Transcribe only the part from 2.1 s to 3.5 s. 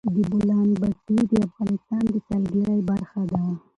د سیلګرۍ برخه ده.